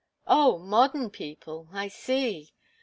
"Oh 0.25 0.57
modern 0.57 1.11
people. 1.11 1.67
I 1.71 1.87
see." 1.87 2.55